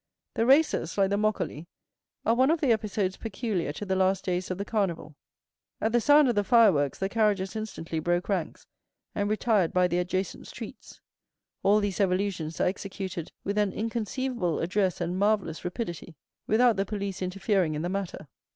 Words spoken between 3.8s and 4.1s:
the